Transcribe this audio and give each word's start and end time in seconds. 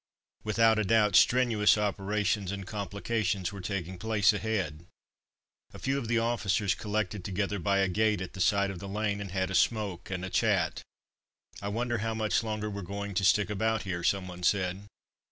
Without 0.43 0.79
a 0.79 0.83
doubt, 0.83 1.15
strenuous 1.15 1.77
operations 1.77 2.51
and 2.51 2.65
complications 2.65 3.51
were 3.53 3.61
taking 3.61 3.99
place 3.99 4.33
ahead. 4.33 4.87
A 5.75 5.77
few 5.77 5.99
of 5.99 6.07
the 6.07 6.17
officers 6.17 6.73
collected 6.73 7.23
together 7.23 7.59
by 7.59 7.77
a 7.77 7.87
gate 7.87 8.19
at 8.19 8.33
the 8.33 8.41
side 8.41 8.71
of 8.71 8.79
the 8.79 8.87
lane 8.89 9.21
and 9.21 9.29
had 9.29 9.51
a 9.51 9.53
smoke 9.53 10.09
and 10.09 10.25
a 10.25 10.31
chat. 10.31 10.81
"I 11.61 11.67
wonder 11.67 11.99
how 11.99 12.15
much 12.15 12.41
longer 12.41 12.67
we're 12.67 12.81
going 12.81 13.13
to 13.13 13.23
stick 13.23 13.51
about 13.51 13.83
here" 13.83 14.03
some 14.03 14.27
one 14.27 14.41
said. 14.41 14.87